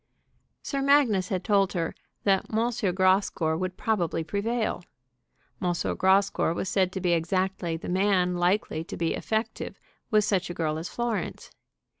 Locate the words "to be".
6.93-7.11, 8.85-9.13